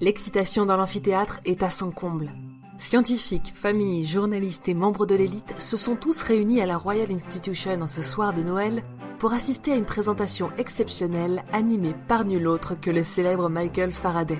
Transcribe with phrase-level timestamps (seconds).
[0.00, 2.30] L'excitation dans l'amphithéâtre est à son comble.
[2.78, 7.80] Scientifiques, familles, journalistes et membres de l'élite se sont tous réunis à la Royal Institution
[7.80, 8.82] en ce soir de Noël
[9.18, 14.38] pour assister à une présentation exceptionnelle animée par nul autre que le célèbre Michael Faraday.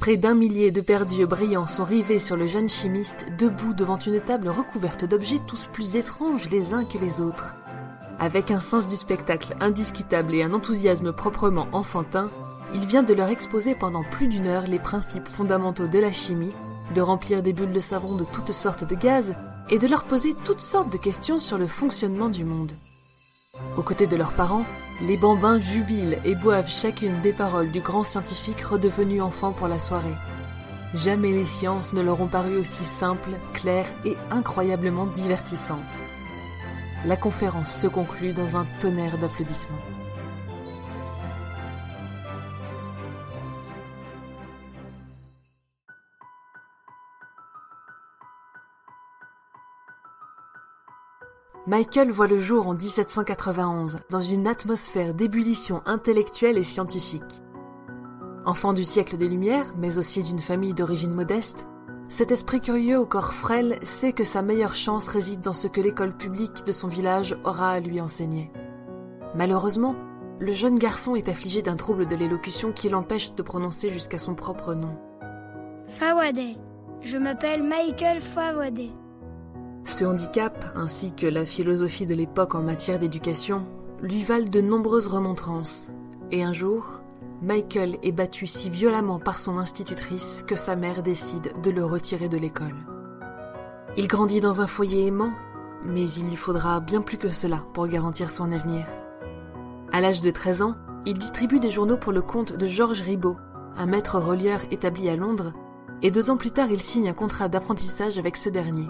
[0.00, 4.20] Près d'un millier de paires brillants sont rivés sur le jeune chimiste debout devant une
[4.20, 7.54] table recouverte d'objets tous plus étranges les uns que les autres.
[8.18, 12.28] Avec un sens du spectacle indiscutable et un enthousiasme proprement enfantin,
[12.74, 16.52] il vient de leur exposer pendant plus d'une heure les principes fondamentaux de la chimie,
[16.94, 19.34] de remplir des bulles de savon de toutes sortes de gaz
[19.70, 22.72] et de leur poser toutes sortes de questions sur le fonctionnement du monde.
[23.76, 24.64] Aux côtés de leurs parents,
[25.02, 29.78] les bambins jubilent et boivent chacune des paroles du grand scientifique redevenu enfant pour la
[29.78, 30.16] soirée.
[30.94, 35.78] Jamais les sciences ne leur ont paru aussi simples, claires et incroyablement divertissantes.
[37.06, 39.78] La conférence se conclut dans un tonnerre d'applaudissements.
[51.68, 57.40] Michael voit le jour en 1791 dans une atmosphère d'ébullition intellectuelle et scientifique.
[58.44, 61.68] Enfant du siècle des Lumières, mais aussi d'une famille d'origine modeste,
[62.08, 65.80] cet esprit curieux au corps frêle sait que sa meilleure chance réside dans ce que
[65.80, 68.50] l'école publique de son village aura à lui enseigner.
[69.36, 69.94] Malheureusement,
[70.40, 74.34] le jeune garçon est affligé d'un trouble de l'élocution qui l'empêche de prononcer jusqu'à son
[74.34, 74.98] propre nom.
[75.86, 76.56] Fawade.
[77.02, 78.90] Je m'appelle Michael Fawade.
[79.84, 83.66] Ce handicap, ainsi que la philosophie de l'époque en matière d'éducation,
[84.00, 85.90] lui valent de nombreuses remontrances.
[86.30, 87.02] Et un jour,
[87.42, 92.28] Michael est battu si violemment par son institutrice que sa mère décide de le retirer
[92.28, 92.76] de l'école.
[93.96, 95.32] Il grandit dans un foyer aimant,
[95.84, 98.86] mais il lui faudra bien plus que cela pour garantir son avenir.
[99.92, 103.36] À l'âge de 13 ans, il distribue des journaux pour le compte de Georges Ribot,
[103.76, 105.52] un maître relieur établi à Londres,
[106.00, 108.88] et deux ans plus tard il signe un contrat d'apprentissage avec ce dernier.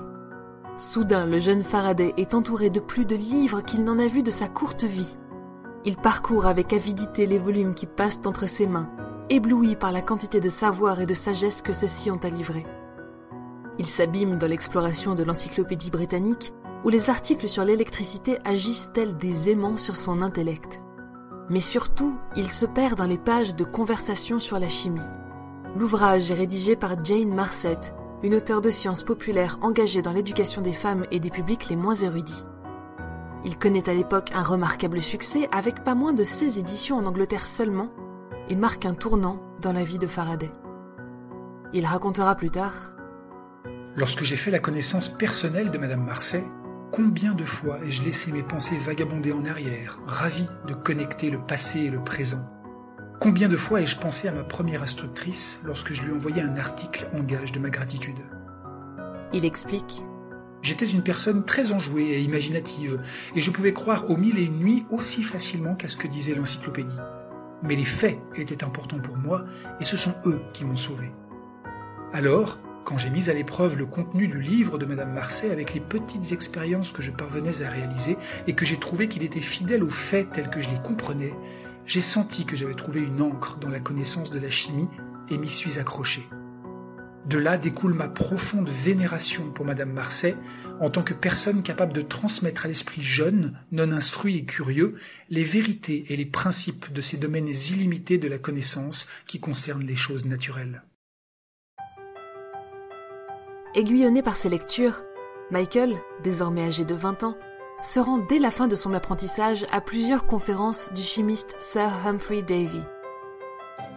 [0.78, 4.30] Soudain, le jeune Faraday est entouré de plus de livres qu'il n'en a vu de
[4.30, 5.16] sa courte vie.
[5.84, 8.88] Il parcourt avec avidité les volumes qui passent entre ses mains,
[9.28, 12.64] ébloui par la quantité de savoir et de sagesse que ceux-ci ont à livrer.
[13.78, 16.52] Il s'abîme dans l'exploration de l'encyclopédie britannique,
[16.84, 20.80] où les articles sur l'électricité agissent tels des aimants sur son intellect.
[21.48, 25.00] Mais surtout, il se perd dans les pages de conversation sur la chimie.
[25.76, 27.78] L'ouvrage est rédigé par Jane Marcet,
[28.22, 31.94] une auteure de sciences populaires engagée dans l'éducation des femmes et des publics les moins
[31.94, 32.44] érudits.
[33.44, 37.48] Il connaît à l'époque un remarquable succès avec pas moins de 16 éditions en Angleterre
[37.48, 37.90] seulement
[38.48, 40.52] et marque un tournant dans la vie de Faraday.
[41.72, 42.92] Il racontera plus tard
[43.96, 46.46] Lorsque j'ai fait la connaissance personnelle de Madame Marseille,
[46.92, 51.80] combien de fois ai-je laissé mes pensées vagabonder en arrière, ravi de connecter le passé
[51.80, 52.48] et le présent?
[53.22, 57.06] Combien de fois ai-je pensé à ma première instructrice lorsque je lui envoyais un article
[57.16, 58.18] en gage de ma gratitude
[59.32, 60.02] Il explique
[60.60, 63.00] J'étais une personne très enjouée et imaginative,
[63.36, 66.34] et je pouvais croire aux mille et une nuits aussi facilement qu'à ce que disait
[66.34, 66.98] l'encyclopédie.
[67.62, 69.44] Mais les faits étaient importants pour moi,
[69.78, 71.12] et ce sont eux qui m'ont sauvé.
[72.12, 75.80] Alors, quand j'ai mis à l'épreuve le contenu du livre de Madame Marseille avec les
[75.80, 78.18] petites expériences que je parvenais à réaliser,
[78.48, 81.32] et que j'ai trouvé qu'il était fidèle aux faits tels que je les comprenais,
[81.86, 84.88] j'ai senti que j'avais trouvé une encre dans la connaissance de la chimie
[85.30, 86.26] et m'y suis accroché.
[87.26, 90.36] De là découle ma profonde vénération pour Madame Marseille
[90.80, 94.96] en tant que personne capable de transmettre à l'esprit jeune, non instruit et curieux
[95.30, 99.94] les vérités et les principes de ces domaines illimités de la connaissance qui concernent les
[99.94, 100.82] choses naturelles.
[103.74, 105.02] Aiguillonné par ses lectures,
[105.50, 105.94] Michael,
[106.24, 107.36] désormais âgé de 20 ans,
[107.82, 112.42] se rend dès la fin de son apprentissage à plusieurs conférences du chimiste Sir Humphrey
[112.42, 112.80] Davy.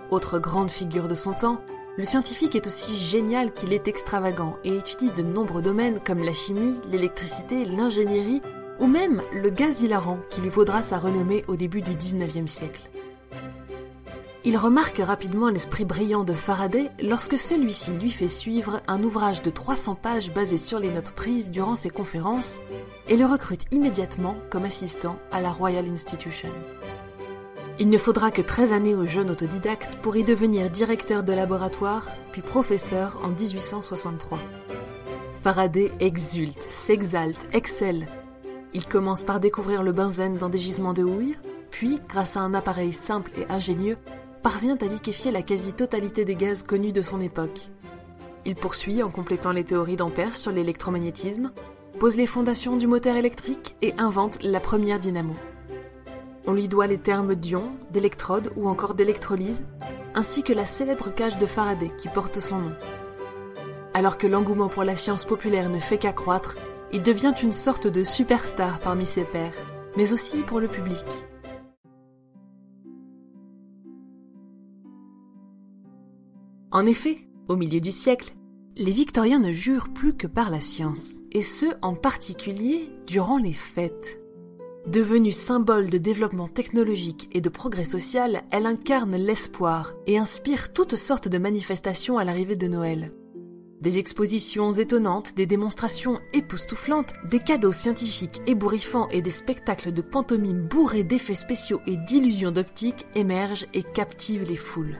[0.09, 1.61] Autre grande figure de son temps,
[1.97, 6.33] le scientifique est aussi génial qu'il est extravagant et étudie de nombreux domaines comme la
[6.33, 8.41] chimie, l'électricité, l'ingénierie
[8.79, 12.89] ou même le gaz hilarant qui lui vaudra sa renommée au début du XIXe siècle.
[14.47, 19.49] Il remarque rapidement l'esprit brillant de Faraday lorsque celui-ci lui fait suivre un ouvrage de
[19.49, 22.59] 300 pages basé sur les notes prises durant ses conférences
[23.07, 26.49] et le recrute immédiatement comme assistant à la Royal Institution.
[27.79, 32.07] Il ne faudra que 13 années au jeune autodidacte pour y devenir directeur de laboratoire,
[32.31, 34.37] puis professeur en 1863.
[35.41, 38.07] Faraday exulte, s'exalte, excelle.
[38.75, 41.35] Il commence par découvrir le benzène dans des gisements de houille,
[41.75, 43.97] puis, grâce à un appareil simple et ingénieux,
[44.45, 47.71] parvient à liquéfier la quasi-totalité des gaz connus de son époque.
[48.45, 51.51] Il poursuit en complétant les théories d'Ampère sur l'électromagnétisme,
[51.99, 55.35] pose les fondations du moteur électrique et invente la première dynamo.
[56.45, 59.63] On lui doit les termes d'ion, d'électrode ou encore d'électrolyse,
[60.13, 62.73] ainsi que la célèbre cage de Faraday qui porte son nom.
[63.95, 66.55] Alors que l'engouement pour la science populaire ne fait qu'accroître,
[66.93, 69.57] il devient une sorte de superstar parmi ses pairs,
[69.97, 71.03] mais aussi pour le public.
[76.75, 78.35] En effet, au milieu du siècle,
[78.75, 83.53] les Victoriens ne jurent plus que par la science, et ce en particulier durant les
[83.53, 84.19] fêtes.
[84.85, 90.97] Devenue symbole de développement technologique et de progrès social, elle incarne l'espoir et inspire toutes
[90.97, 93.13] sortes de manifestations à l'arrivée de Noël.
[93.79, 100.67] Des expositions étonnantes, des démonstrations époustouflantes, des cadeaux scientifiques ébouriffants et des spectacles de pantomime
[100.67, 104.97] bourrés d'effets spéciaux et d'illusions d'optique émergent et captivent les foules.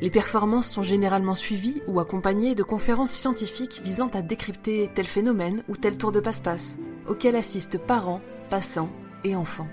[0.00, 5.64] Les performances sont généralement suivies ou accompagnées de conférences scientifiques visant à décrypter tel phénomène
[5.68, 6.78] ou tel tour de passe-passe,
[7.08, 8.90] auxquelles assistent parents, passants
[9.24, 9.68] et enfants.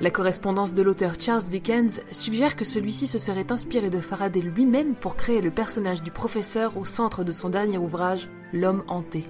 [0.00, 4.94] La correspondance de l'auteur Charles Dickens suggère que celui-ci se serait inspiré de Faraday lui-même
[4.94, 9.24] pour créer le personnage du professeur au centre de son dernier ouvrage, L'homme hanté.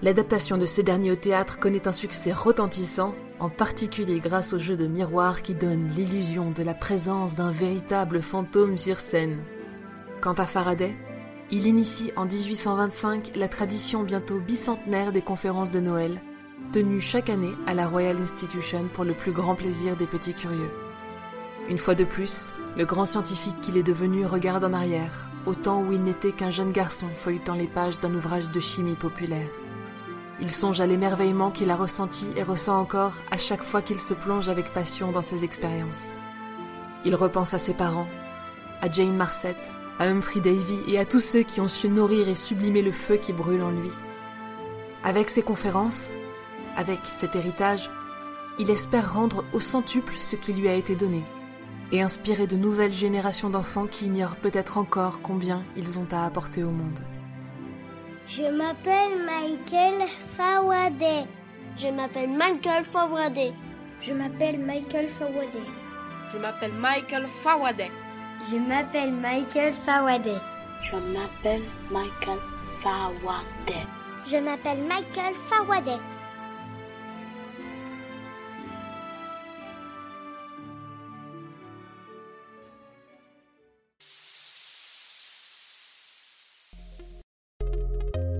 [0.00, 4.76] L'adaptation de ce dernier au théâtre connaît un succès retentissant en particulier grâce au jeu
[4.76, 9.38] de miroir qui donne l'illusion de la présence d'un véritable fantôme sur scène.
[10.20, 10.96] Quant à Faraday,
[11.50, 16.20] il initie en 1825 la tradition bientôt bicentenaire des conférences de Noël,
[16.72, 20.70] tenues chaque année à la Royal Institution pour le plus grand plaisir des petits curieux.
[21.70, 25.82] Une fois de plus, le grand scientifique qu'il est devenu regarde en arrière, au temps
[25.82, 29.48] où il n'était qu'un jeune garçon feuilletant les pages d'un ouvrage de chimie populaire.
[30.40, 34.14] Il songe à l'émerveillement qu'il a ressenti et ressent encore à chaque fois qu'il se
[34.14, 36.12] plonge avec passion dans ses expériences.
[37.04, 38.06] Il repense à ses parents,
[38.80, 42.36] à Jane Marcette, à Humphrey Davy et à tous ceux qui ont su nourrir et
[42.36, 43.90] sublimer le feu qui brûle en lui.
[45.02, 46.12] Avec ses conférences,
[46.76, 47.90] avec cet héritage,
[48.60, 51.24] il espère rendre au centuple ce qui lui a été donné
[51.90, 56.62] et inspirer de nouvelles générations d'enfants qui ignorent peut-être encore combien ils ont à apporter
[56.62, 57.00] au monde.
[58.28, 61.26] Je m'appelle Michael Fawade.
[61.78, 63.54] Je m'appelle Michael Fawade.
[64.02, 65.62] Je m'appelle Michael Fawade.
[66.30, 67.88] Je m'appelle Michael Fawade.
[68.50, 70.40] Je m'appelle Michael Fawade.
[70.82, 72.38] Je m'appelle Michael
[72.82, 73.74] Fawade.
[74.30, 76.17] Je m'appelle Michael.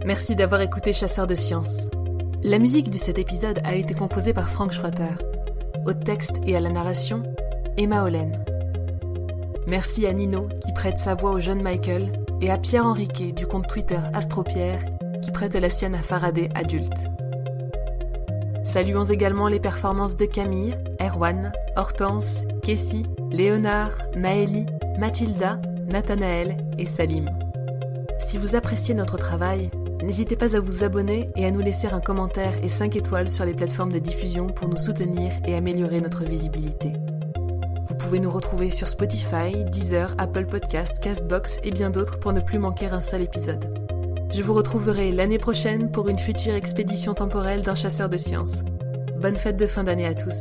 [0.08, 1.86] Merci d'avoir écouté Chasseur de Sciences.
[2.42, 5.22] La musique de cet épisode a été composée par Frank Schroeter.
[5.84, 7.24] Au texte et à la narration,
[7.76, 8.42] Emma Hollen.
[9.66, 12.10] Merci à Nino qui prête sa voix au jeune Michael
[12.40, 14.82] et à Pierre Henriquet du compte Twitter Astropierre
[15.20, 17.04] qui prête la sienne à Faraday adulte.
[18.64, 24.64] Saluons également les performances de Camille, Erwan, Hortense, Kessie, Léonard, Maëlie,
[24.98, 27.28] Mathilda, Nathanaël et Salim.
[28.26, 29.70] Si vous appréciez notre travail,
[30.08, 33.44] n'hésitez pas à vous abonner et à nous laisser un commentaire et 5 étoiles sur
[33.44, 36.94] les plateformes de diffusion pour nous soutenir et améliorer notre visibilité.
[37.88, 42.40] Vous pouvez nous retrouver sur Spotify, Deezer, Apple Podcast, Castbox et bien d'autres pour ne
[42.40, 43.66] plus manquer un seul épisode.
[44.32, 48.62] Je vous retrouverai l'année prochaine pour une future expédition temporelle d'un chasseur de sciences.
[49.20, 50.40] Bonne fête de fin d'année à tous.